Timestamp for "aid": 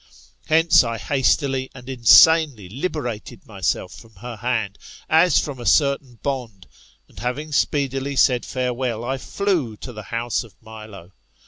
8.15-8.43